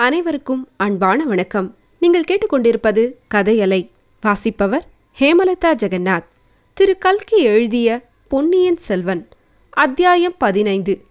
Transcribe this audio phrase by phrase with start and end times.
[0.00, 1.76] அனைவருக்கும் அன்பான வணக்கம்.
[2.00, 3.90] நீங்கள் கேட்டுக்கொண்டிருப்பது கதையலை.
[4.20, 4.84] வாசிப்பவர்
[5.20, 6.24] ஹேமலதா ஜெகநாத்.
[6.74, 6.98] திரு.
[6.98, 9.28] கல்கி எழுதிய பொன்னியின் செல்வன்
[9.70, 11.04] அத்தியாயம் பதினைந்து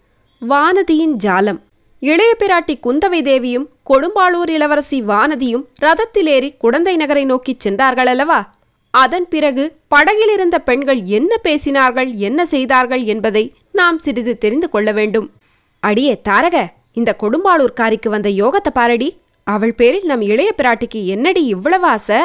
[0.48, 1.60] வானதியின் ஜாலம்.
[2.00, 8.50] இளைய பிராட்டி குந்தவை தேவியும் கொடும்பாளூர் இளவரசி வானதியும் ரதத்திலேறி குடந்தை நகரை நோக்கிச் சென்றார்கள் அல்லவா
[8.90, 15.32] அதன் பிறகு படகிலிருந்த பெண்கள் என்ன பேசினார்கள் என்ன செய்தார்கள் என்பதை நாம் சிறிது தெரிந்து கொள்ள வேண்டும்.
[15.80, 19.18] அடியே தாரக இந்த கொடும்பாளூர்காரிக்கு வந்த யோகத்தை பாரடி.
[19.44, 22.16] அவள் பேரில் நம் இளைய பிராட்டிக்கு என்னடி இவ்வளவு ஆசை?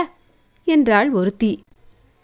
[0.64, 1.62] என்றாள் ஒருத்தி.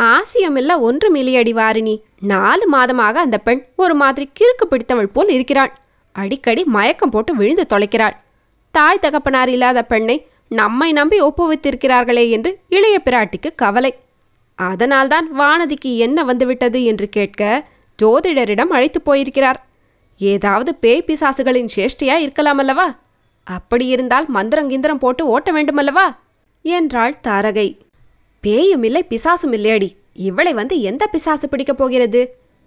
[0.03, 2.01] ஆசியமில்ல ஒன்று மில்லியடி வாரிணி.
[2.19, 5.77] நாலு மாதமாக அந்த பெண் ஒரு மாதிரி கிறுக்கு பிடித்தவள் போல் இருக்கிறாள்.
[6.11, 8.15] அடிக்கடி மயக்கம் போட்டு விழுந்து தொலைக்கிறாள்.
[8.71, 13.95] தாய் தகப்பனார் இல்லாத பெண்ணை நம்மை நம்பி ஒப்புவித்திருக்கிறார்களே என்று இளைய பிராட்டிக்கு கவலை.
[14.55, 17.67] அதனால்தான் வானதிக்கு என்ன வந்துவிட்டது என்று கேட்க
[18.03, 19.68] ஜோதிடரிடம் அழைத்து போயிருக்கிறார்.
[20.19, 22.87] ஏதாவது பேய் பிசாசுகளின் சேஷ்டியா இருக்கலாமல்லவா
[23.43, 26.07] அப்படி இருந்தால் மந்திரம் கிந்திரம் போட்டு ஓட்ட வேண்டுமல்லவா
[26.61, 27.67] என்றாள் தாரகை.
[28.43, 29.89] பேயும் இல்லை பிசாசும் இல்லையடி.
[30.13, 32.21] இவளை வந்து எந்த பிசாசு பிடிக்கப் போகிறது?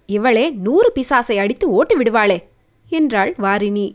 [0.09, 2.37] இவளே நூறு பிசாசை அடித்து ஓட்டு விடுவாளே
[2.89, 3.87] என்றாள் வாரிணி.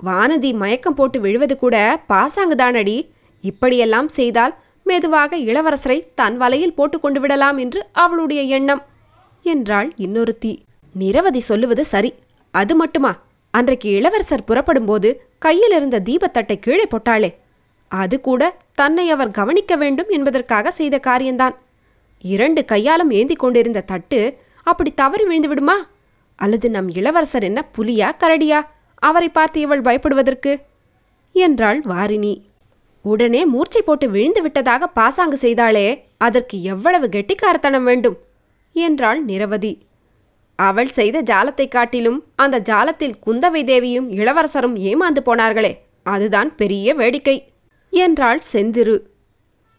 [0.00, 1.76] வானதி மயக்கம் போட்டு விழுவது கூட
[2.08, 2.96] பாசாங்குதானடி
[3.40, 8.82] இப்படியெல்லாம் செய்தால் மெதுவாக இளவரசரை தன் வலையில் போட்டுக்கொண்டு விடலாம் என்று அவளுடைய எண்ணம்
[9.42, 10.52] என்றாள் இன்னொருத்தி.
[10.94, 12.14] நிரவதி சொல்லுவது சரி
[12.50, 13.22] அது மட்டுமா?
[13.50, 17.34] அன்றைக்கு இளவரசர் புறப்படும்போது கையில் இருந்த தீபத்தட்டை கீழே போட்டாளே.
[17.88, 21.58] அது கூட தன்னை அவர் கவனிக்க வேண்டும் என்பதற்காக செய்த காரியம்தான்
[22.20, 25.86] இரண்டு கையாலும் ஏந்தி கொண்டிருந்த தட்டு அப்படி தவறி விழுந்து விடுமா?
[26.36, 28.66] அல்லது நம் இளவரசர் என்ன புலியா கரடியா?
[28.94, 30.60] அவரை பார்த்து இவள் பயப்படுவதற்கு?
[31.32, 32.40] என்றாள் வாரிணி.
[33.02, 38.18] உடனே மூர்ச்சை போட்டு விழுந்து விட்டதாக பாசாங்கு செய்தாளே அதற்கு எவ்வளவு கெட்டிக்காரத்தனம் வேண்டும்?
[38.72, 39.88] என்றாள் நிரவதி.
[40.60, 45.78] அவள் செய்த ஜாலத்தைக் காட்டிலும் அந்த ஜாலத்தில் குந்தவை தேவியும் இளவரசரும் ஏமாந்து போனார்களே.
[46.02, 47.52] அதுதான் பெரிய வேடிக்கை.
[47.90, 49.00] என்றாள் செந்திரு.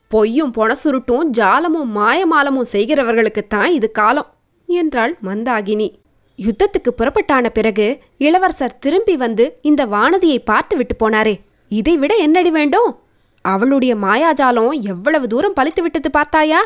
[0.08, 4.34] பொய்யும் பொணசுருட்டும் ஜாலமும் மாயமாலமும் செய்கிறவர்களுக்குத்தான் இது காலம்
[4.68, 5.96] என்றாள் மந்தாகினி.
[6.38, 11.40] யுத்தத்துக்கு புறப்பட்டான பிறகு இளவரசர் திரும்பி வந்து இந்த வானதியை பார்த்து விட்டு போனாரே.
[11.70, 13.00] இதைவிட என்னடி வேண்டும்?
[13.42, 16.62] அவளுடைய மாயாஜாலம் எவ்வளவு தூரம் பழித்து விட்டது பார்த்தாயா?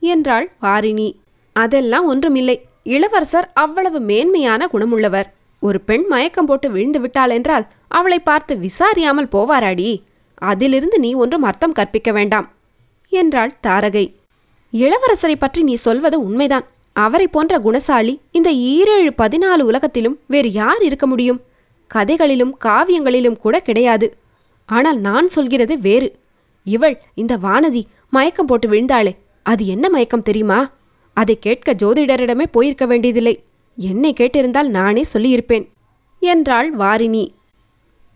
[0.00, 1.12] என்றாள் வாரிணி.
[1.52, 2.68] அதெல்லாம் ஒன்றுமில்லை.
[2.82, 5.28] இளவரசர் அவ்வளவு மேன்மையான குணமுள்ளவர்.
[5.62, 10.02] ஒரு பெண் மயக்கம் போட்டு விழுந்து விட்டாள் என்றால் அவளை பார்த்து விசாரியாமல் போவாராடி.
[10.34, 12.46] அதிலிருந்து நீ ஒன்றும் அர்த்தம் கற்பிக்க வேண்டாம்
[13.08, 14.14] என்றாள் தாரகை.
[14.72, 16.66] இளவரசரை பற்றி நீ சொல்வது உண்மைதான்.
[16.92, 21.40] அவரை போன்ற குணசாலி இந்த ஈரேழு பதினாலு உலகத்திலும் வேறு யார் இருக்க முடியும்?
[21.86, 24.06] கதைகளிலும் காவியங்களிலும் கூட கிடையாது.
[24.68, 26.08] ஆனால் நான் சொல்கிறது வேறு.
[26.64, 29.12] இவள் இந்த வானதி மயக்கம் போட்டு விழுந்தாளே
[29.42, 30.58] அது என்ன மயக்கம் தெரியுமா?
[31.14, 33.44] அதை கேட்க ஜோதிடரிடமே போயிருக்க வேண்டியதில்லை.
[33.76, 35.68] என்னை கேட்டிருந்தால் நானே சொல்லியிருப்பேன்
[36.20, 37.28] என்றாள் வாரிணி.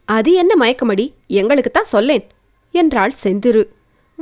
[0.04, 1.12] அது என்ன மயக்கமடி?
[1.28, 2.26] எங்களுக்குத்தான் சொல்லேன்
[2.72, 3.66] என்றாள் செந்திரு.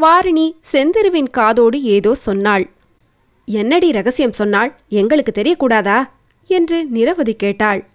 [0.01, 2.71] வாரிணி செந்திருவின் காதோடு ஏதோ சொன்னாள்.
[3.47, 6.11] என்னடி ரகசியம் சொன்னாள் எங்களுக்கு தெரியக்கூடாதா?
[6.47, 7.87] என்று நிரவதி கேட்டாள்.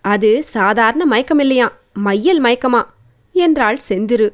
[0.00, 2.82] அது சாதாரண மயக்கமில்லையாம் மையல் மயக்கமா?
[3.32, 4.30] என்றாள் செந்திரு.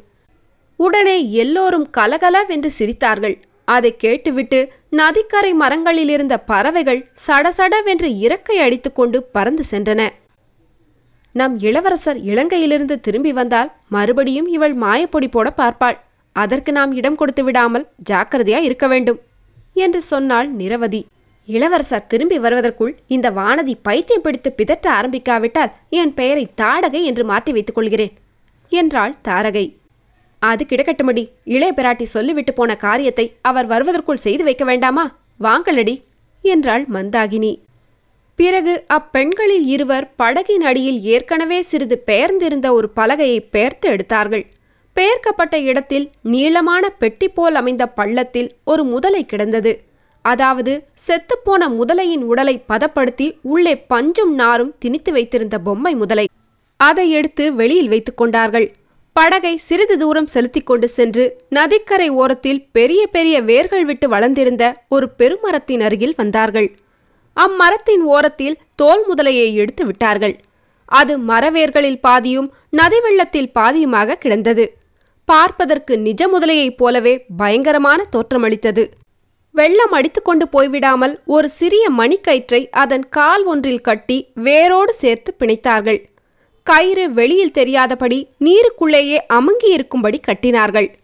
[0.76, 3.40] உடனே எல்லோரும் கலகலவென்று சிரித்தார்கள்.
[3.68, 4.58] அதை கேட்டுவிட்டு
[4.90, 10.02] நதிக்கரை மரங்களில் இருந்த பறவைகள் சடசடவென்று இறக்கை அடித்துக்கொண்டு பறந்து சென்றன.
[11.34, 15.98] நம் இளவரசர் இலங்கையிலிருந்து திரும்பி வந்தால் மறுபடியும் இவள் மாயப்பொடி போட பார்ப்பாள்.
[16.36, 19.18] அதற்கு நாம் இடம் கொடுத்து விடாமல் ஜாக்கிரதையா இருக்க வேண்டும்
[19.76, 21.00] என்று சொன்னாள் நிரவதி.
[21.48, 27.78] இளவரசர் திரும்பி வருவதற்குள் இந்த வானதி பைத்தியம் பிடித்து பிதற்ற ஆரம்பிக்காவிட்டால் என் பெயரை தாடகை என்று மாற்றி வைத்துக்
[27.78, 28.14] கொள்கிறேன்
[28.72, 29.66] என்றாள் தாரகை.
[30.50, 31.22] அது கிடக்கட்டுமடி.
[31.44, 35.04] இளைய பிராட்டி சொல்லிவிட்டு போன காரியத்தை அவர் வருவதற்குள் செய்து வைக்க வேண்டாமா?
[35.40, 35.94] வாங்களடி
[36.42, 37.52] என்றாள் மந்தாகினி.
[38.38, 44.44] பிறகு அப்பெண்களில் இருவர் படகின் அடியில் ஏற்கனவே சிறிது பெயர்ந்திருந்த ஒரு பலகையை பெயர்த்து எடுத்தார்கள்.
[44.96, 49.72] பெயர்க்கப்பட்ட இடத்தில் நீளமான பெட்டி போல் அமைந்த பள்ளத்தில் ஒரு முதலை கிடந்தது.
[50.24, 50.72] அதாவது
[51.06, 56.26] செத்துப்போன முதலையின் உடலை பதப்படுத்தி உள்ளே பஞ்சும் நாரும் திணித்து வைத்திருந்த பொம்மை முதலை.
[56.80, 58.68] அதை எடுத்து வெளியில் வைத்துக் கொண்டார்கள்.
[59.16, 65.80] படகை சிறிது தூரம் செலுத்திக் கொண்டு சென்று நதிக்கரை ஓரத்தில் பெரிய பெரிய வேர்கள் விட்டு வளர்ந்திருந்த ஒரு பெருமரத்தின்
[65.80, 66.68] அருகில் வந்தார்கள்.
[67.36, 70.40] அம்மரத்தின் ஓரத்தில் தோல் முதலையை எடுத்து விட்டார்கள்.
[70.84, 74.64] அது மரவேர்களில் பாதியும் நதி வெள்ளத்தில் பாதியுமாக கிடந்தது.
[75.24, 78.84] பார்ப்பதற்கு நிஜ முதலையைப் போலவே பயங்கரமான தோற்றமளித்தது
[79.50, 86.00] வெள்ளம் அடித்துக்கொண்டு போய்விடாமல் ஒரு சிறிய மணிக்கயிற்றை அதன் கால் ஒன்றில் கட்டி வேரோடு சேர்த்து பிணைத்தார்கள்.
[86.68, 90.94] கயிறு வெளியில் தெரியாதபடி நீருக்குள்ளேயே அமங்கி இருக்கும்படி கட்டினார்கள்.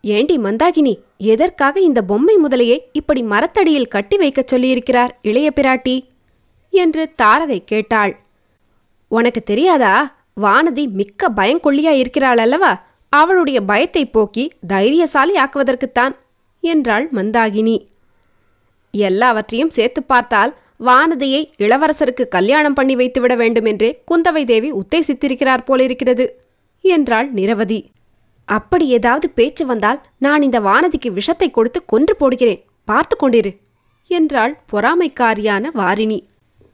[0.00, 6.04] ஏண்டி மந்தாகினி எதற்காக இந்த பொம்மை முதலையை இப்படி மரத்தடியில் கட்டி வைக்கச் சொல்லியிருக்கிறார் இளைய பிராட்டி?
[6.70, 8.20] என்று தாரகை கேட்டாள்.
[9.08, 10.16] உனக்கு தெரியாதா?
[10.40, 12.84] வானதி மிக்க பயங்கொள்ளியா இருக்கிறாள் அல்லவா?
[13.08, 16.14] அவளுடைய பயத்தை போக்கி தைரியசாலி ஆக்குவதற்குத்தான்
[16.60, 17.76] என்றாள் மந்தாகினி.
[18.90, 26.24] எல்லாவற்றையும் சேர்த்து பார்த்தால் வானதியை இளவரசருக்கு கல்யாணம் பண்ணி வைத்துவிட வேண்டுமென்றே குந்தவை தேவி உத்தேசித்திருக்கிறார் போலிருக்கிறது
[26.84, 27.80] என்றாள் நிரவதி.
[28.48, 33.52] அப்படி ஏதாவது பேச்சு வந்தால் நான் இந்த வானதிக்கு விஷத்தை கொடுத்து கொன்று போடுகிறேன் பார்த்து கொண்டிரு
[34.10, 36.18] என்றாள் பொறாமைக்காரியான வாரிணி.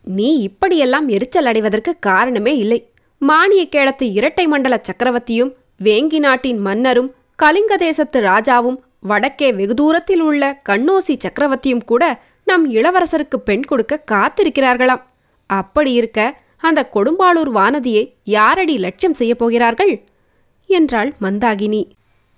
[0.07, 2.81] நீ இப்படியெல்லாம் எரிச்சல் அடைவதற்கு காரணமே இல்லை.
[3.23, 5.55] மானிய கேளத்து இரட்டை மண்டல சக்கரவர்த்தியும்
[5.85, 12.05] வேங்கி நாட்டின் மன்னரும் கலிங்க தேசத்து ராஜாவும் வடக்கே வெகு தூரத்தில் உள்ள கண்ணோசி சக்கரவர்த்தியும் கூட
[12.51, 15.03] நம் இளவரசருக்கு பெண் கொடுக்க காத்திருக்கிறார்களாம்.
[15.47, 16.19] அப்படி இருக்க
[16.59, 19.93] அந்த கொடும்பாளூர் வானதியை யாரடி லட்சியம் செய்யப் போகிறார்கள்?
[20.67, 21.83] என்றாள் மந்தாகினி.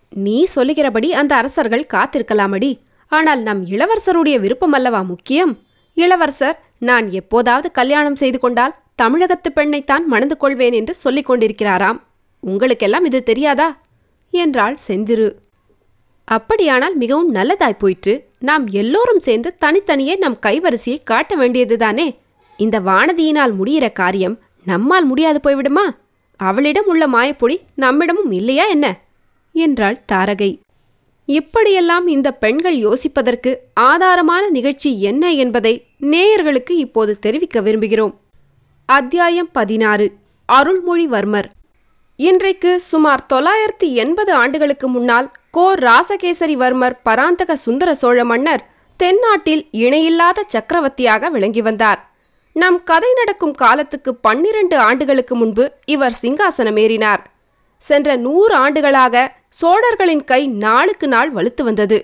[0.08, 2.70] நீ சொல்லுகிறபடி அந்த அரசர்கள் காத்திருக்கலாமடி.
[3.08, 5.52] ஆனால் நம் இளவரசருடைய விருப்பம் அல்லவா முக்கியம்?
[5.96, 11.98] இளவரசர் நான் எப்போதாவது கல்யாணம் செய்து கொண்டால் தமிழகத்து பெண்ணைத்தான் மணந்து கொள்வேன் என்று சொல்லிக் கொண்டிருக்கிறாராம்.
[12.40, 13.68] உங்களுக்கெல்லாம் இது தெரியாதா?
[14.30, 15.28] என்றாள் செந்திரு.
[16.32, 18.24] அப்படியானால் மிகவும் நல்லதாய் போயிற்று.
[18.38, 22.16] நாம் எல்லோரும் சேர்ந்து தனித்தனியே நம் கைவரிசையை காட்ட வேண்டியதுதானே?
[22.56, 25.86] இந்த வானதியினால் முடிகிற காரியம் நம்மால் முடியாது போய்விடுமா?
[26.36, 29.00] அவளிடம் உள்ள மாயப்பொடி நம்மிடமும் இல்லையா என்ன?
[29.52, 30.58] என்றாள் தாரகை.
[31.26, 38.14] இப்படியெல்லாம் இந்த பெண்கள் யோசிப்பதற்கு ஆதாரமான நிகழ்ச்சி என்ன என்பதை நேயர்களுக்கு இப்போது தெரிவிக்க விரும்புகிறோம்.
[38.86, 40.12] அத்தியாயம் பதினாறு.
[40.52, 41.44] அருள்மொழிவர்மர்.
[42.16, 48.62] இன்றைக்கு சுமார் தொள்ளாயிரத்தி எண்பது ஆண்டுகளுக்கு முன்னால் கோ ராசகேசரிவர்மர் பராந்தக சுந்தர சோழ மன்னர்
[48.96, 52.00] தென்னாட்டில் இணையில்லாத சக்கரவர்த்தியாக விளங்கி வந்தார்.
[52.52, 57.22] நம் கதை நடக்கும் காலத்துக்கு பன்னிரண்டு ஆண்டுகளுக்கு முன்பு இவர் சிங்காசனமேறினார்
[57.78, 61.98] சென்ற நூறு ஆண்டுகளாக சோழர்களின் கை நாளுக்கு நாள் வலுத்து வந்தது.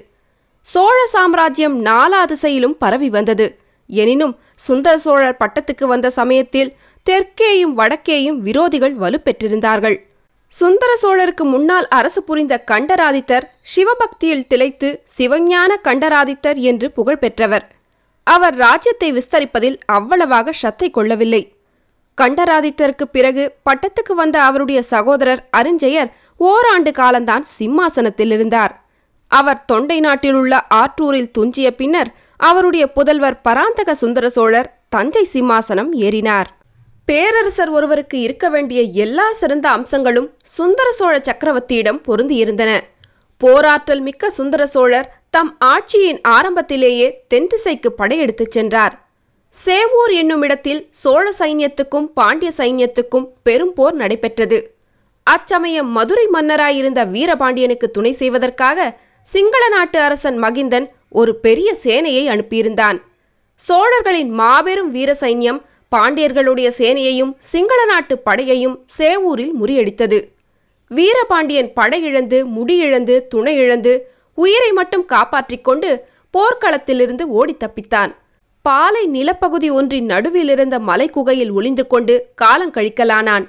[0.62, 3.47] சோழ சாம்ராஜ்யம் நாலா திசையிலும் பரவி வந்தது.
[3.87, 6.75] எனினும் சுந்தர சோழர் பட்டத்துக்கு வந்த சமயத்தில்
[7.06, 9.99] தெற்கேயும் வடக்கேயும் விரோதிகள் வலுப்பெற்றிருந்தார்கள்.
[10.53, 17.65] சுந்தர சோழருக்கு முன்னால் அரசு புரிந்த கண்டராதித்தர் சிவபக்தியில் திளைத்து சிவஞான கண்டராதித்தர் என்று புகழ் பெற்றவர்.
[18.27, 21.43] அவர் ராஜ்யத்தை விஸ்தரிப்பதில் அவ்வளவாக சத்தை கொள்ளவில்லை.
[22.19, 28.75] கண்டராதித்தருக்கு பிறகு பட்டத்துக்கு வந்த அவருடைய சகோதரர் அருஞ்சயர் ஓராண்டு காலந்தான் சிம்மாசனத்தில் இருந்தார்.
[29.31, 36.49] அவர் தொண்டை நாட்டிலுள்ள ஆற்றூரில் துஞ்சிய பின்னர் அவருடைய புதல்வர் பராந்தக சுந்தர சோழர் தஞ்சை சிம்மாசனம் ஏறினார்.
[37.08, 40.26] பேரரசர் ஒருவருக்கு இருக்க வேண்டிய எல்லா சிறந்த அம்சங்களும்
[40.56, 42.70] சுந்தர சோழ சக்கரவர்த்தியிடம் பொருந்தியிருந்தன.
[43.37, 48.94] போராற்றல் மிக்க சுந்தர சோழர் தம் ஆட்சியின் ஆரம்பத்திலேயே தென்திசைக்கு படையெடுத்துச் சென்றார்.
[49.55, 54.58] சேவூர் என்னும் இடத்தில் சோழ சைன்யத்துக்கும் பாண்டிய சைன்யத்துக்கும் பெரும் போர் நடைபெற்றது.
[55.22, 63.00] அச்சமயம் மதுரை மன்னராயிருந்த வீரபாண்டியனுக்கு துணை செய்வதற்காக சிங்கள நாட்டு அரசன் மகிந்தன் ஒரு பெரிய சேனையை அனுப்பியிருந்தான்.
[63.61, 65.61] சோழர்களின் மாபெரும் வீர சைன்யம்
[65.96, 70.29] பாண்டியர்களுடைய சேனையையும் சிங்கள நாட்டு படையையும் சேவூரில் முறியடித்தது.
[70.88, 74.00] வீரபாண்டியன் படையிழந்து முடியிழந்து துணையிழந்து
[74.35, 78.14] உயிரை மட்டும் காப்பாற்றிக் கொண்டு போர்க்களத்திலிருந்து ஓடித் தப்பித்தான்.
[78.62, 83.49] பாலை நிலப்பகுதி ஒன்றின் நடுவிலிருந்த மலைக்குகையில் ஒளிந்து கொண்டு காலங்கழிக்கலானான்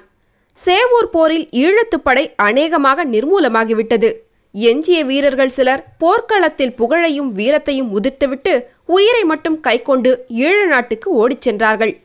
[0.64, 4.12] சேவூர் போரில் ஈழத்துப்படை அநேகமாக நிர்மூலமாகிவிட்டது.
[4.52, 12.00] எஞ்சிய வீரர்கள் சிலர் போர்க்களத்தில் புகழையும் வீரத்தையும் உதிர்த்துவிட்டு உயிரை மட்டும் கைக்கொண்டு ஈழ நாட்டுக்கு ஓடிச் சென்றார்கள்.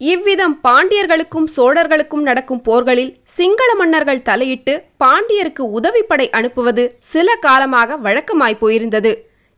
[0.00, 9.12] இவ்விதம் பாண்டியர்களுக்கும் சோழர்களுக்கும் நடக்கும் போர்களில் சிங்கள மன்னர்கள் தலையிட்டு பாண்டியருக்கு உதவிப்படை அனுப்புவது சில காலமாக வழக்கமாய் போயிருந்தது.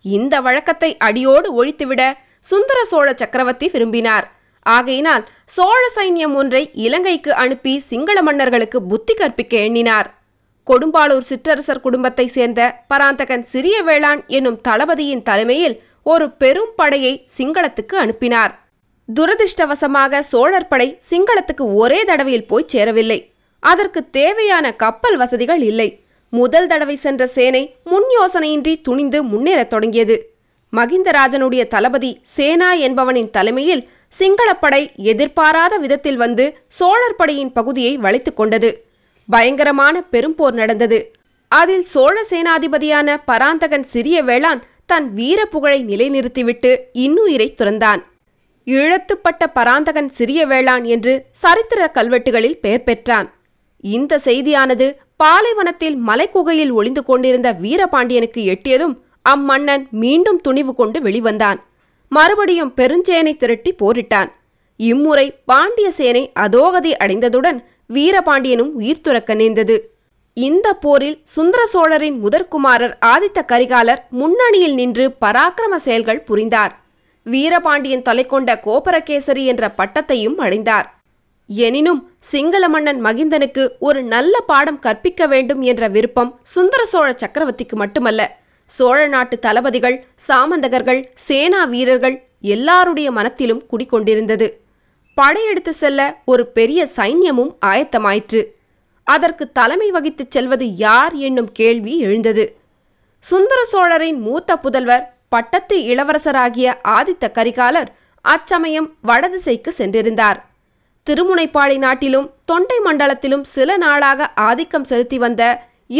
[0.04, 2.02] இந்த வழக்கத்தை அடியோடு ஒழித்துவிட
[2.50, 4.26] சுந்தர சோழ சக்கரவர்த்தி விரும்பினார்.
[4.66, 5.24] ஆகையினால்
[5.56, 10.08] சோழ சைன்யம் ஒன்றை இலங்கைக்கு அனுப்பி சிங்கள மன்னர்களுக்கு புத்தி கற்பிக்க எண்ணினார்.
[10.66, 15.78] கொடும்பாளூர் சிற்றரசர் குடும்பத்தை சேர்ந்த பராந்தகன் சிறிய வேளாண் என்னும் தளபதியின் தலைமையில்
[16.12, 18.52] ஒரு பெரும் படையை சிங்களத்துக்கு அனுப்பினார்.
[19.20, 23.30] துரதிர்ஷ்டவசமாக சோழர் படை சிங்களத்துக்கு ஒரே தடவையில் போய் சேரவில்லை.
[23.60, 26.00] அதற்கு தேவையான கப்பல் வசதிகள் இல்லை.
[26.30, 30.32] முதல் தடவை சென்ற சேனை முன் யோசனையின்றி துணிந்து முன்னேறத் தொடங்கியது.
[30.72, 38.84] மகிந்தராஜனுடைய தளபதி சேனா என்பவனின் தலைமையில் சிங்களப்படை எதிர்பாராத விதத்தில் வந்து சோழர் படையின் பகுதியை வளைத்துக் கொண்டது.
[39.28, 41.12] பயங்கரமான பெரும்போர் நடந்தது.
[41.48, 48.02] அதில் சோழ சேனாதிபதியான பராந்தகன் சிறிய வேளான் தன் வீர புகழை நிலைநிறுத்திவிட்டு இன்னுயிரை துறந்தான்.
[48.66, 53.34] இழத்துப்பட்ட பராந்தகன் சிறிய வேளான் என்று சரித்திர கல்வெட்டுகளில் பெயர் பெற்றான்.
[53.80, 58.94] இந்த செய்தியானது பாலைவனத்தில் மலைக்குகையில் ஒளிந்து கொண்டிருந்த வீரபாண்டியனுக்கு எட்டியதும்
[59.28, 61.58] அம்மன்னன் மீண்டும் துணிவு கொண்டு வெளிவந்தான்.
[62.08, 64.30] மறுபடியும் பெருஞ்சேனை திரட்டி போரிட்டான்.
[64.76, 67.58] இம்முறை பாண்டிய சேனை அதோகதி அடைந்ததுடன்
[67.92, 69.94] வீரபாண்டியனும் உயிர் துறக்க நேர்ந்தது.
[70.34, 76.81] இந்த போரில் சுந்தர சோழரின் முதற்குமாரர் ஆதித்த கரிகாலர் முன்னணியில் நின்று பராக்கிரம செயல்கள் புரிந்தார்.
[77.22, 80.94] வீரபாண்டியன் தொலை கொண்ட கோபரகேசரி என்ற பட்டத்தையும் அடைந்தார்
[81.46, 88.40] எனினும் சிங்கள மன்னன் மகிந்தனுக்கு ஒரு நல்ல பாடம் கற்பிக்க வேண்டும் என்ற விருப்பம் சுந்தர சோழ சக்கரவர்த்திக்கு மட்டுமல்ல.
[88.66, 94.50] சோழ நாட்டு தளபதிகள் சாமந்தகர்கள் சேனா வீரர்கள் எல்லாருடைய மனத்திலும் குடிக்கொண்டிருந்தது
[95.14, 98.44] படையெடுத்து செல்ல ஒரு பெரிய சைன்யமும் ஆயத்தமாயிற்று.
[99.04, 102.56] அதற்கு தலைமை வகித்துச் செல்வது யார் என்னும் கேள்வி எழுந்தது.
[103.18, 107.90] சுந்தர சோழரின் மூத்த புதல்வர் பட்டத்து இளவரசராகிய ஆதித்த கரிகாலர்
[108.24, 110.38] அச்சமயம் வடதிசைக்கு சென்றிருந்தார்.
[111.06, 115.42] திருமுனைப்பாடி நாட்டிலும் தொண்டை மண்டலத்திலும் சில நாளாக ஆதிக்கம் செலுத்தி வந்த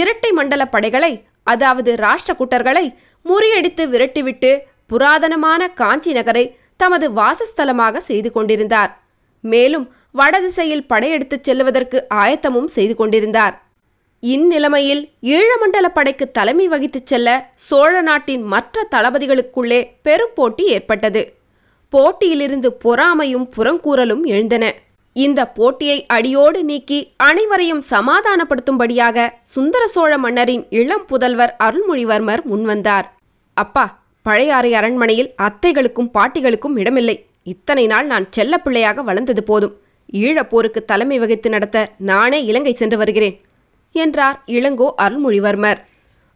[0.00, 1.12] இரட்டை மண்டல படைகளை
[1.52, 2.84] அதாவது ராஷ்டிரகுட்டர்களை
[3.26, 4.50] முறியடித்து விரட்டிவிட்டு
[4.92, 6.44] புராதனமான காஞ்சி நகரை
[6.80, 8.92] தமது வாசஸ்தலமாக செய்து கொண்டிருந்தார்.
[9.44, 9.86] மேலும்
[10.20, 13.54] வடதிசையில் படையெடுத்துச் செல்வதற்கு ஆயத்தமும் செய்து கொண்டிருந்தார்.
[14.22, 21.22] இந்நிலைமையில் ஈழமண்டல படைக்கு தலைமை வகித்துச் செல்ல சோழ நாட்டின் மற்ற தளபதிகளுக்குள்ளே பெரும் போட்டி ஏற்பட்டது.
[21.88, 24.74] போட்டியிலிருந்து பொறாமையும் புறங்கூறலும் எழுந்தன.
[25.12, 33.04] இந்த போட்டியை அடியோடு நீக்கி அனைவரையும் சமாதானப்படுத்தும்படியாக சுந்தர சோழ மன்னரின் இளம் புதல்வர் அருள்மொழிவர்மர் முன்வந்தார்.
[33.54, 37.26] அப்பா பழையாறை அரண்மனையில் அத்தைகளுக்கும் பாட்டிகளுக்கும் இடமில்லை.
[37.42, 39.76] இத்தனை நாள் நான் செல்லப்பிள்ளையாக வளர்ந்தது போதும்.
[40.12, 43.40] ஈழப்போருக்கு தலைமை வகித்து நடத்த நானே இலங்கை சென்று வருகிறேன்.
[43.92, 45.82] என்றார் இளங்கோ அருள்மொழிவர்மர்.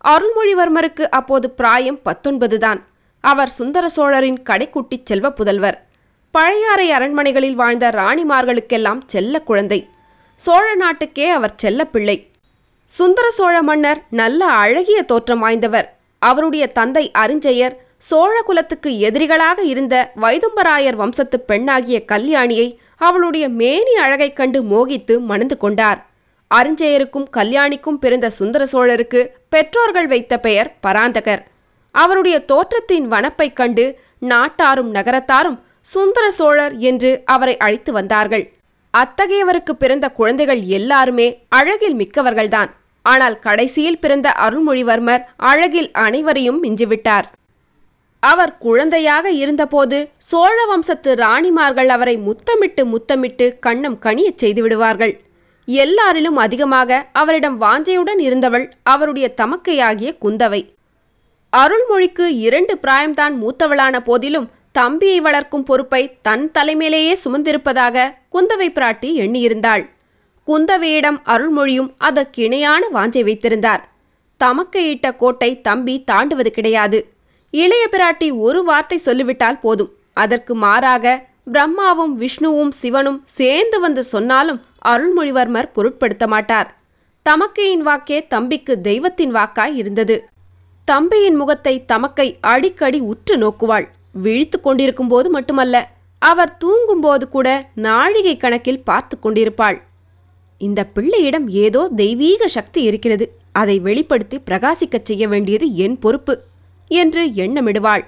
[0.05, 2.83] அருள்மொழிவர்மருக்கு அப்போது பிராயம் பத்தொன்பதுதான்
[3.21, 5.75] அவர் சுந்தர சோழரின் கடைக்குட்டிச் செல்வ புதல்வர்.
[6.31, 9.89] பழையாறை அரண்மனைகளில் வாழ்ந்த ராணிமார்களுக்கெல்லாம் செல்ல குழந்தை.
[10.37, 12.31] சோழ நாட்டுக்கே அவர் செல்ல பிள்ளை.
[12.85, 15.89] சுந்தர சோழ மன்னர் நல்ல அழகிய தோற்றம் வாய்ந்தவர்.
[16.19, 24.63] அவருடைய தந்தை அருஞ்செயர் சோழ குலத்துக்கு எதிரிகளாக இருந்த வைதும்பராயர் வம்சத்து பெண்ணாகிய கல்யாணியை அவளுடைய மேனி அழகைக் கண்டு
[24.63, 26.07] மோகித்து மணந்து கொண்டார்.
[26.55, 31.43] அருஞ்செயருக்கும் கல்யாணிக்கும் பிறந்த சுந்தர சோழருக்கு பெற்றோர்கள் வைத்த பெயர் பராந்தகர்.
[31.91, 38.53] அவருடைய தோற்றத்தின் வனப்பைக் கண்டு நாட்டாரும் நகரத்தாரும் சுந்தர சோழர் என்று அவரை அழைத்து வந்தார்கள்.
[38.95, 42.71] அத்தகையவருக்கு பிறந்த குழந்தைகள் எல்லாருமே அழகில் மிக்கவர்கள்தான்.
[43.03, 47.27] ஆனால் கடைசியில் பிறந்த அருள்மொழிவர்மர் அழகில் அனைவரையும் மிஞ்சிவிட்டார்.
[48.21, 55.15] அவர் குழந்தையாக இருந்தபோது சோழ வம்சத்து ராணிமார்கள் அவரை முத்தமிட்டு முத்தமிட்டு கண்ணம் கனியச் செய்துவிடுவார்கள்
[55.69, 60.71] எல்லாரிலும் அதிகமாக அவரிடம் வாஞ்சையுடன் இருந்தவள் அவருடைய தமக்கையாகிய குந்தவை.
[61.53, 69.85] அருள்மொழிக்கு இரண்டு பிராயம்தான் மூத்தவளான போதிலும் தம்பியை வளர்க்கும் பொறுப்பை தன் தலைமையிலேயே சுமந்திருப்பதாக குந்தவை பிராட்டி எண்ணியிருந்தாள்.
[70.47, 73.89] குந்தவையிடம் அருள்மொழியும் அதற்கு இணையான வாஞ்சை வைத்திருந்தார்.
[74.45, 77.11] தமக்கையிட்ட கோட்டை தம்பி தாண்டுவது கிடையாது.
[77.51, 79.93] இளைய பிராட்டி ஒரு வார்த்தை சொல்லிவிட்டால் போதும்.
[80.13, 86.69] அதற்கு மாறாக பிரம்மாவும் விஷ்ணுவும் சிவனும் சேர்ந்து வந்து சொன்னாலும் அருள்மொழிவர்மர் பொருட்படுத்த மாட்டார்.
[87.27, 90.17] தமக்கையின் வாக்கே தம்பிக்கு தெய்வத்தின் வாக்காய் இருந்தது.
[90.89, 93.87] தம்பியின் முகத்தை தமக்கை அடிக்கடி உற்று நோக்குவாள்.
[94.25, 95.77] விழித்து கொண்டிருக்கும் போது மட்டுமல்ல
[96.23, 97.49] அவர் தூங்கும்போது கூட
[97.87, 99.79] நாழிகை கணக்கில் பார்த்து கொண்டிருப்பாள்.
[100.61, 103.27] இந்த பிள்ளையிடம் ஏதோ தெய்வீக சக்தி இருக்கிறது.
[103.53, 106.35] அதை வெளிப்படுத்தி பிரகாசிக்கச் செய்ய வேண்டியது என் பொறுப்பு
[106.91, 108.05] என்று எண்ணமிடுவாள்.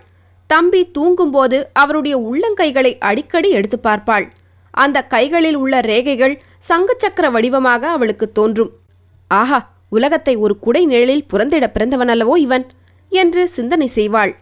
[0.51, 4.27] தம்பி தூங்கும்போது அவருடைய உள்ளங்கைகளை அடிக்கடி எடுத்து பார்ப்பாள்.
[4.79, 6.35] அந்த கைகளில் உள்ள ரேகைகள்
[6.69, 8.73] சங்குச்சக்கர வடிவமாக அவளுக்கு தோன்றும்.
[9.31, 9.59] ஆஹா
[9.89, 12.65] உலகத்தை ஒரு குடை நிழலில் புறந்திட பிறந்தவன் அல்லவோ இவன்?
[13.13, 14.33] என்று சிந்தனை செய்வாள்.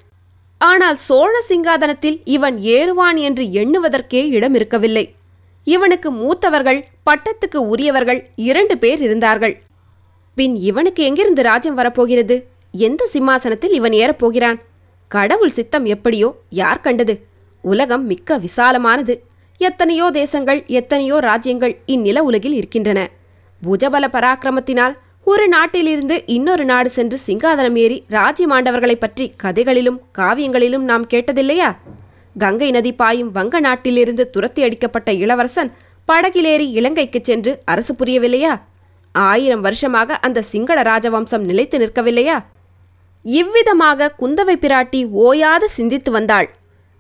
[0.61, 5.05] ஆனால் சோழ சிங்காதனத்தில் இவன் ஏறுவான் என்று எண்ணுவதற்கே இடம் இருக்கவில்லை
[5.67, 9.55] இவனுக்கு மூத்தவர்கள் பட்டத்துக்கு உரியவர்கள் இரண்டு பேர் இருந்தார்கள்.
[10.37, 12.37] பின் இவனுக்கு எங்கிருந்து ராஜ்யம் வரப்போகிறது?
[12.75, 14.59] எந்த சிம்மாசனத்தில் இவன் ஏறப்போகிறான்?
[15.11, 17.15] கடவுள் சித்தம் எப்படியோ யார் கண்டது?
[17.65, 19.15] உலகம் மிக்க விசாலமானது.
[19.59, 23.11] எத்தனையோ தேசங்கள் எத்தனையோ ராஜ்யங்கள் இந்நில உலகில் இருக்கின்றன.
[23.67, 31.77] புஜபல பராக்கிரமத்தினால் ஒரு நாட்டிலிருந்து இன்னொரு நாடு சென்று சிங்காதனம் ஏறி ராஜ்யமாண்டவர்களைப் பற்றி கதைகளிலும் காவியங்களிலும் நாம் கேட்டதில்லையா?
[32.39, 35.73] கங்கை நதி பாயும் வங்க நாட்டிலிருந்து துரத்தி அடிக்கப்பட்ட இளவரசன்
[36.13, 38.61] படகிலேறி இலங்கைக்குச் சென்று அரசு புரியவில்லையா?
[39.13, 42.45] ஆயிரம் வருஷமாக அந்த சிங்கள ராஜவம்சம் நிலைத்து நிற்கவில்லையா?
[43.23, 46.56] இவ்விதமாக குந்தவை பிராட்டி ஓயாது சிந்தித்து வந்தாள்.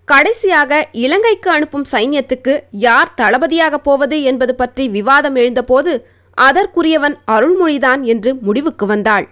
[0.09, 5.93] கடைசியாக இலங்கைக்கு அனுப்பும் சைன்யத்துக்கு யார் தளபதியாகப் போவது என்பது பற்றி விவாதம் எழுந்தபோது
[6.39, 9.27] அதற்குரியவன் அருள்மொழிதான் என்று முடிவுக்கு வந்தாள்.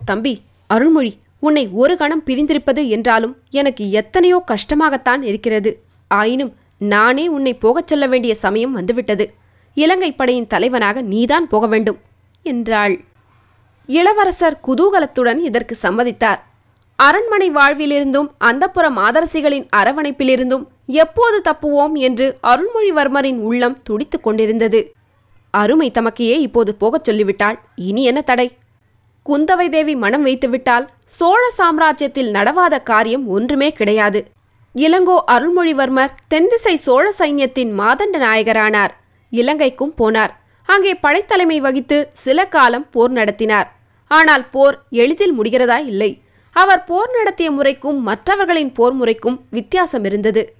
[0.00, 5.82] தம்பி அருள்மொழி உன்னை ஒரு கணம் பிரிந்திருப்பது என்றாலும் எனக்கு எத்தனையோ கஷ்டமாகத்தான் இருக்கிறது.
[6.08, 9.26] ஆயினும் நானே உன்னை போகச் சொல்ல வேண்டிய சமயம் வந்துவிட்டது.
[9.74, 12.00] இலங்கை படையின் தலைவனாக நீதான் போக வேண்டும்
[12.42, 13.04] என்றாள்.
[13.86, 16.40] இளவரசர் குதூகலத்துடன் இதற்கு சம்மதித்தார்.
[16.98, 24.92] அரண்மனை வாழ்விலிருந்தும் அந்தப்புற மாதரசிகளின் அரவணைப்பிலிருந்தும் எப்போது தப்புவோம் என்று அருள்மொழிவர்மரின் உள்ளம் துடித்துக் கொண்டிருந்தது.
[25.50, 27.58] அருமை தமக்கையே இப்போது போகச் சொல்லிவிட்டாள்.
[27.74, 28.56] இனி என்ன தடை?
[29.26, 34.20] குந்தவை தேவி மனம் வைத்துவிட்டால் சோழ சாம்ராஜ்யத்தில் நடவாத காரியம் ஒன்றுமே கிடையாது.
[34.74, 38.92] இளங்கோ அருள்மொழிவர்மர் தென்திசை சோழ சைன்யத்தின் மாதண்ட நாயகரானார்.
[39.30, 40.32] இலங்கைக்கும் போனார்.
[40.64, 43.68] அங்கே படைத்தலைமை வகித்து சில காலம் போர் நடத்தினார்.
[44.06, 46.10] ஆனால் போர் எளிதில் முடிகிறதா இல்லை.
[46.54, 50.54] அவர் போர் நடத்திய முறைக்கும் மற்றவர்களின் போர் முறைக்கும் வித்தியாசம் இருந்தது.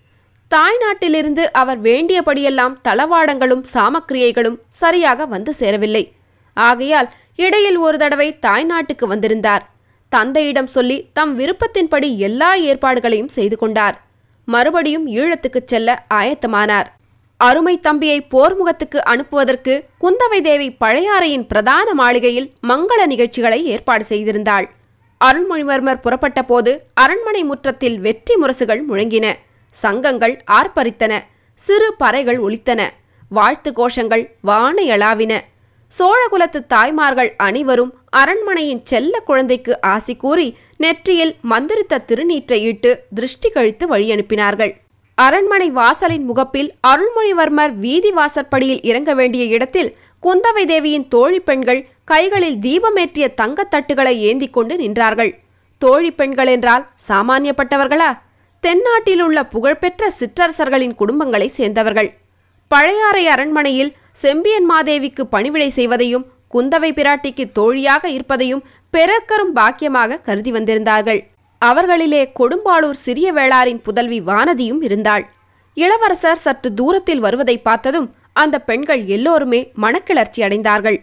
[0.55, 6.13] தாய்நாட்டிலிருந்து அவர் வேண்டியபடியெல்லாம் தளவாடங்களும் சாமக்கிரியைகளும் சரியாக வந்து சேரவில்லை.
[6.55, 9.71] ஆகையால் இடையில் ஒரு தடவை தாய்நாட்டுக்கு வந்திருந்தார்.
[10.09, 14.03] தந்தையிடம் சொல்லி தம் விருப்பத்தின்படி எல்லா ஏற்பாடுகளையும் செய்து கொண்டார்.
[14.45, 16.87] மறுபடியும் ஈழத்துக்குச் செல்ல ஆயத்தமானார்.
[17.37, 24.67] அருமை தம்பியை போர்முகத்துக்கு அனுப்புவதற்கு குந்தவை தேவி பழையாறையின் பிரதான மாளிகையில் மங்கள நிகழ்ச்சிகளை ஏற்பாடு செய்திருந்தாள்.
[25.27, 29.27] அருள்மொழிவர்மர் புறப்பட்ட போது அரண்மனை முற்றத்தில் வெற்றி முரசுகள் முழங்கின.
[29.75, 31.13] சங்கங்கள் ஆர்ப்பரித்தன.
[31.61, 32.81] சிறு பறைகள் ஒலித்தன.
[33.29, 35.33] வாழ்த்து கோஷங்கள் வானையளாவின
[35.93, 44.73] சோழகுலத்து தாய்மார்கள் அனைவரும் அரண்மனையின் செல்ல குழந்தைக்கு ஆசி கூறி நெற்றியில் மந்திரித்த திருநீற்றை இட்டு திருஷ்டி கழித்து வழியனுப்பினார்கள்.
[45.19, 53.27] அரண்மனை வாசலின் முகப்பில் அருள்மொழிவர்மர் வீதி வாசற்படியில் இறங்க வேண்டிய இடத்தில் குந்தவை தேவியின் தோழி பெண்கள் கைகளில் தீபமேற்றிய
[53.41, 55.33] தங்கத்தட்டுகளை ஏந்தி கொண்டு நின்றார்கள்.
[55.79, 58.11] தோழி பெண்கள் என்றால் சாமானியப்பட்டவர்களா?
[58.61, 62.11] தென்னாட்டில் உள்ள புகழ்பெற்ற சிற்றரசர்களின் குடும்பங்களை சேர்ந்தவர்கள்.
[62.69, 71.21] பழையாறை அரண்மனையில் செம்பியன் மாதேவிக்கு பணிவிடை செய்வதையும் குந்தவை பிராட்டிக்கு தோழியாக இருப்பதையும் பிறர்க்கரும் பாக்கியமாக கருதி வந்திருந்தார்கள்.
[71.69, 75.25] அவர்களிலே கொடும்பாளூர் சிறிய வேளாரின் புதல்வி வானதியும் இருந்தாள்.
[75.77, 80.99] இளவரசர் சற்று தூரத்தில் வருவதை பார்த்ததும் அந்த பெண்கள் எல்லோருமே மனக்கிளர்ச்சி அடைந்தார்கள்.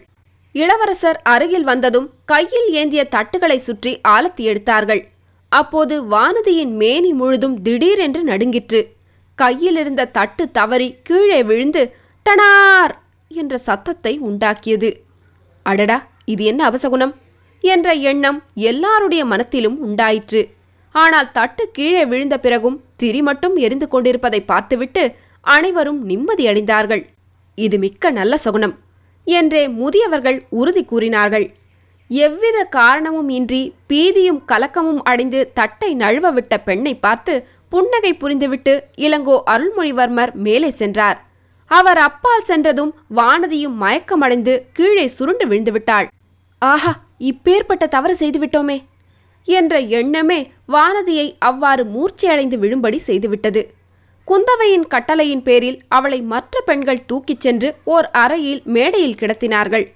[0.54, 5.02] இளவரசர் அருகில் வந்ததும் கையில் ஏந்திய தட்டுகளை சுற்றி ஆலத்தி எடுத்தார்கள்.
[5.52, 8.80] அப்போது வானதியின் மேனி முழுதும் திடீரென்று நடுங்கிற்று.
[9.38, 11.82] கையில் இருந்த தட்டு தவறி கீழே விழுந்து
[12.26, 12.94] டனார்!
[13.30, 14.90] என்ற சத்தத்தை உண்டாக்கியது.
[15.66, 15.98] அடடா!
[16.24, 17.14] இது என்ன அபசகுணம்?
[17.64, 18.38] என்ற எண்ணம்
[18.70, 20.42] எல்லாருடைய மனத்திலும் உண்டாயிற்று.
[20.94, 25.02] ஆனால் தட்டு கீழே விழுந்த பிறகும் திரி மட்டும் எரிந்து கொண்டிருப்பதை பார்த்துவிட்டு
[25.46, 27.02] அனைவரும் நிம்மதியடைந்தார்கள்
[27.58, 28.74] இது மிக்க நல்ல சகுனம்
[29.26, 31.46] என்றே முதியவர்கள் உறுதி கூறினார்கள்.
[32.10, 37.34] எவ்வித காரணமும் இன்றி பீதியும் கலக்கமும் அடைந்து தட்டை நழுவ விட்ட பெண்ணை பார்த்து
[37.72, 41.18] புன்னகை புரிந்துவிட்டு இளங்கோ அருள்மொழிவர்மர் மேலே சென்றார்.
[41.70, 46.08] அவர் அப்பால் சென்றதும் வானதியும் மயக்கமடைந்து கீழே சுருண்டு விழுந்துவிட்டாள்
[46.62, 46.92] ஆஹா!
[47.28, 48.78] இப்பேற்பட்ட தவறு செய்துவிட்டோமே
[49.48, 53.62] என்ற எண்ணமே வானதியை அவ்வாறு மூர்ச்சையடைந்து விழும்படி செய்துவிட்டது.
[54.28, 59.86] குந்தவையின் கட்டளையின் பேரில் அவளை மற்ற பெண்கள் தூக்கிச் சென்று ஓர் அறையில் மேடையில் கிடத்தினார்கள்.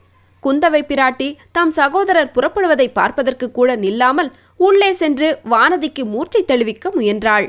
[0.43, 7.47] குந்தவை பிராட்டி தம் சகோதரர் புறப்படுவதை பார்ப்பதற்கு கூட நில்லாமல் உள்ளே சென்று வானதிக்கு மூர்ச்சை தெளிவிக்க முயன்றாள்.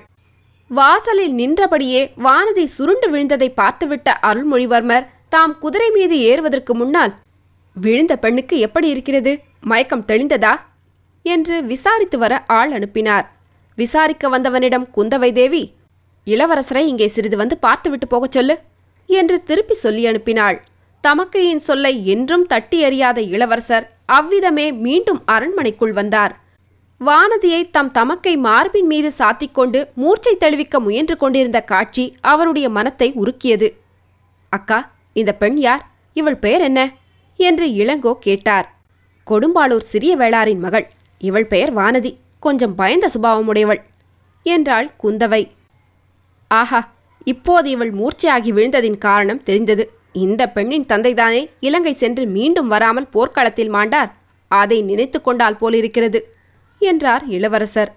[0.71, 7.13] வாசலில் நின்றபடியே வானதி சுருண்டு விழுந்ததை பார்த்துவிட்ட அருள்மொழிவர்மர் தாம் குதிரை மீது ஏறுவதற்கு முன்னால்
[7.75, 9.31] விழுந்த பெண்ணுக்கு எப்படி இருக்கிறது?
[9.69, 10.53] மயக்கம் தெளிந்ததா?
[11.25, 13.25] என்று விசாரித்து வர ஆள் அனுப்பினார்.
[13.75, 15.63] விசாரிக்க வந்தவனிடம் குந்தவை தேவி
[16.27, 18.55] இளவரசரை இங்கே சிறிது வந்து பார்த்துவிட்டு போகச் சொல்லு
[19.09, 20.57] என்று திருப்பி சொல்லி அனுப்பினாள்.
[21.03, 26.33] தமக்கையின் சொல்லை என்றும் தட்டி எறியாத இளவரசர் அவ்விதமே மீண்டும் அரண்மனைக்குள் வந்தார்.
[27.01, 33.67] வானதியை தம் தமக்கை மார்பின் மீது சாத்திக்கொண்டு மூர்ச்சை தெளிவிக்க முயன்று கொண்டிருந்த காட்சி அவருடைய மனத்தை உருக்கியது.
[34.51, 34.79] அக்கா
[35.13, 35.83] இந்த பெண் யார்?
[36.13, 36.79] இவள் பெயர் என்ன?
[37.39, 38.67] என்று இளங்கோ கேட்டார்.
[39.29, 40.85] கொடும்பாளூர் சிறிய வேளாரின் மகள்.
[41.21, 42.11] இவள் பெயர் வானதி.
[42.39, 43.81] கொஞ்சம் பயந்த சுபாவமுடையவள்
[44.45, 45.43] என்றாள் குந்தவை.
[46.51, 46.81] ஆஹா
[47.23, 49.83] இப்போது இவள் மூர்ச்சையாகி விழுந்ததின் காரணம் தெரிந்தது.
[50.25, 54.11] இந்த பெண்ணின் தந்தைதானே இலங்கை சென்று மீண்டும் வராமல் போர்க்களத்தில் மாண்டார்?
[54.51, 56.19] அதை நினைத்து கொண்டால் போலிருக்கிறது
[56.81, 57.91] என்றார் இளவரசர்.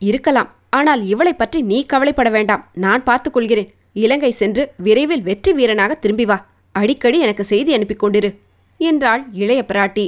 [0.00, 2.62] இருக்கலாம் ஆனால் இவளை பற்றி நீ கவலைப்பட வேண்டாம்.
[2.84, 3.70] நான் பார்த்துக் கொள்கிறேன்.
[4.02, 6.38] இலங்கை சென்று விரைவில் வெற்றி வீரனாக திரும்பி வா.
[6.74, 8.30] அடிக்கடி எனக்கு செய்தி அனுப்பிக் கொண்டிரு
[8.80, 10.06] என்றாள் இளைய பிராட்டி.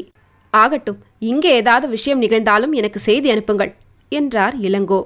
[0.57, 3.73] ஆகட்டும் இங்கே ஏதாவது விஷயம் நிகழ்ந்தாலும் எனக்கு செய்தி அனுப்புங்கள்
[4.12, 5.01] என்றார் இளங்கோ.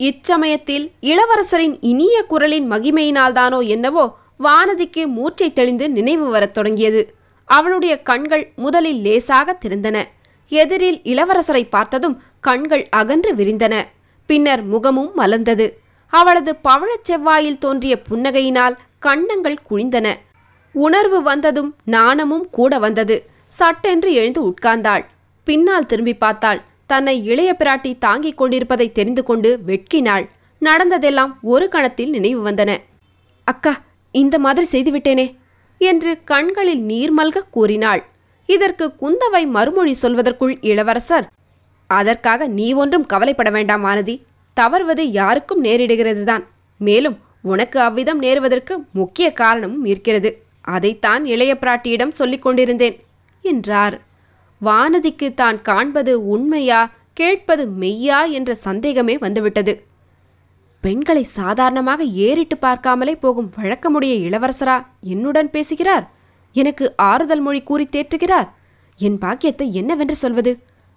[0.00, 4.04] இச்சமயத்தில் இளவரசரின் இனிய குரலின் மகிமையினால்தானோ என்னவோ
[4.38, 7.02] வானதிக்கு மூர்ச்சை தெளிந்து நினைவு வரத் தொடங்கியது.
[7.44, 9.96] அவளுடைய கண்கள் முதலில் லேசாக திறந்தன.
[10.48, 13.74] எதிரில் இளவரசரை பார்த்ததும் கண்கள் அகன்று விரிந்தன.
[14.26, 15.66] பின்னர் முகமும் மலர்ந்தது.
[16.12, 20.06] அவளது பவழச் செவ்வாயில் தோன்றிய புன்னகையினால் கண்ணங்கள் குழிந்தன
[20.74, 23.16] உணர்வு வந்ததும் நாணமும் கூட வந்தது.
[23.48, 25.04] சட்டென்று எழுந்து உட்கார்ந்தாள்.
[25.44, 26.62] பின்னால் திரும்பி பார்த்தாள்.
[26.86, 30.28] தன்னை இளைய பிராட்டி தாங்கிக் கொண்டிருப்பதை தெரிந்து கொண்டு வெட்கினாள்.
[30.58, 32.78] நடந்ததெல்லாம் ஒரு கணத்தில் நினைவு வந்தன.
[33.44, 33.72] அக்கா
[34.12, 35.36] இந்த மாதிரி செய்துவிட்டேனே
[35.78, 38.02] என்று கண்களில் நீர்மல்க கூறினாள்.
[38.46, 41.26] இதற்கு குந்தவை மறுமொழி சொல்வதற்குள் இளவரசர்
[41.86, 44.20] அதற்காக நீ ஒன்றும் கவலைப்பட வேண்டாம் மானதி.
[44.54, 46.44] தவறுவது யாருக்கும் நேரிடுகிறதுதான்.
[46.78, 50.42] மேலும் உனக்கு அவ்விதம் நேருவதற்கு முக்கிய காரணமும் இருக்கிறது.
[50.60, 52.96] அதைத்தான் இளைய பிராட்டியிடம் சொல்லிக் கொண்டிருந்தேன்.
[53.52, 53.96] என்றார்.
[54.60, 56.80] வானதிக்கு தான் காண்பது உண்மையா
[57.12, 59.74] கேட்பது மெய்யா என்ற சந்தேகமே வந்துவிட்டது.
[60.84, 64.76] பெண்களை சாதாரணமாக ஏறிட்டு பார்க்காமலே போகும் வழக்கமுடைய இளவரசரா
[65.12, 66.04] என்னுடன் பேசுகிறார்?
[66.54, 68.48] எனக்கு ஆறுதல் மொழி கூறி தேற்றுகிறார்?
[68.98, 70.52] என் பாக்கியத்தை என்னவென்று சொல்வது?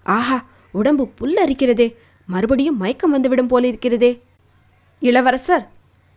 [0.05, 0.37] ஆஹா
[0.73, 1.87] உடம்பு புல்லரிக்கிறதே
[2.29, 4.11] மறுபடியும் மயக்கம் வந்துவிடும் போலிருக்கிறதே
[5.01, 5.65] இளவரசர்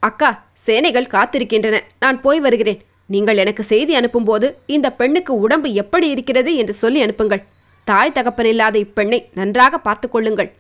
[0.03, 0.31] அக்கா
[0.67, 1.77] சேனைகள் காத்திருக்கின்றன.
[2.01, 2.81] நான் போய் வருகிறேன்.
[3.15, 7.43] நீங்கள் எனக்கு செய்தி அனுப்பும்போது இந்த பெண்ணுக்கு உடம்பு எப்படி இருக்கிறது என்று சொல்லி அனுப்புங்கள்.
[7.89, 10.51] தாய் தகப்பனில்லாத இப்பெண்ணை நன்றாக பார்த்து கொள்ளுங்கள்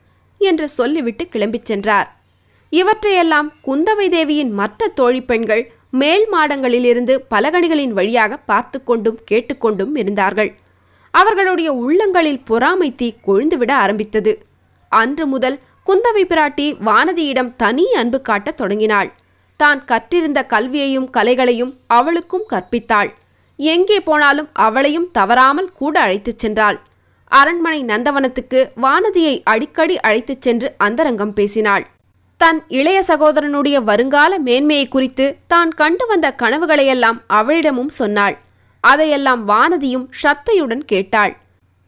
[0.40, 2.08] என்று சொல்லிவிட்டு கிளம்பிச் சென்றார்.
[2.72, 5.64] இவற்றையெல்லாம் குந்தவை தேவியின் மற்ற தோழி பெண்கள்
[6.00, 10.50] மேல் மாடங்களிலிருந்து பலகணிகளின் வழியாக பார்த்து கொண்டும் கேட்டுக்கொண்டும் இருந்தார்கள்.
[11.14, 14.32] அவர்களுடைய உள்ளங்களில் பொறாமை தீ கொழுந்துவிட ஆரம்பித்தது.
[14.92, 19.10] அன்று முதல் குந்தவை பிராட்டி வானதியிடம் தனி அன்பு காட்டத் தொடங்கினாள்.
[19.62, 23.10] தான் கற்றிருந்த கல்வியையும் கலைகளையும் அவளுக்கும் கற்பித்தாள்.
[23.56, 26.78] எங்கே போனாலும் அவளையும் தவறாமல் கூட அழைத்துச் சென்றாள்.
[27.28, 31.90] அரண்மனை நந்தவனத்துக்கு வானதியை அடிக்கடி அழைத்துச் சென்று அந்தரங்கம் பேசினாள்.
[32.36, 38.38] தன் இளைய சகோதரனுடைய வருங்கால மேன்மையை குறித்து தான் கண்டு வந்த கனவுகளையெல்லாம் அவளிடமும் சொன்னாள்.
[38.80, 41.36] அதையெல்லாம் வானதியும் ஷத்தையுடன் கேட்டாள்.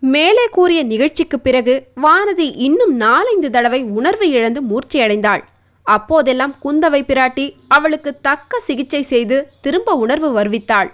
[0.00, 5.42] மேலே கூறிய நிகழ்ச்சிக்குப் பிறகு வானதி இன்னும் நாலைந்து தடவை உணர்வு இழந்து மூர்ச்சியடைந்தாள்.
[5.84, 10.90] அப்போதெல்லாம் குந்தவை பிராட்டி அவளுக்கு தக்க சிகிச்சை செய்து திரும்ப உணர்வு வருவித்தாள்.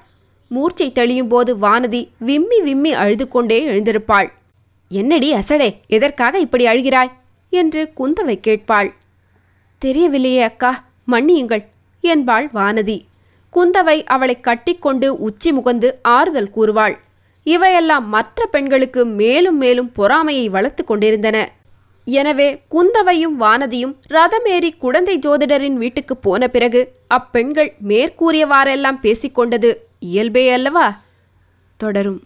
[0.49, 4.29] மூர்ச்சை தெளியும் போது வானதி விம்மி விம்மி அழுது கொண்டே எழுந்திருப்பாள்.
[4.89, 7.11] என்னடி அசடே எதற்காக இப்படி அழுகிறாய்?
[7.51, 8.93] என்று குந்தவை கேட்பாள்.
[9.85, 11.65] தெரியவில்லையே அக்கா மன்னியுங்கள்
[12.01, 13.01] என்பாள் வானதி.
[13.53, 16.97] குந்தவை அவளை கட்டிக்கொண்டு உச்சி முகந்து ஆறுதல் கூறுவாள்.
[17.45, 21.39] இவையெல்லாம் மற்ற பெண்களுக்கு மேலும் மேலும் பொறாமையை வளர்த்து கொண்டிருந்தன.
[22.13, 30.87] எனவே குந்தவையும் வானதியும் ரதமேறி குழந்தை ஜோதிடரின் வீட்டுக்கு போன பிறகு அப்பெண்கள் மேற்கூறியவாறெல்லாம் பேசிக்கொண்டது இயல்பே அல்லவா?
[31.81, 32.21] தொடரும்.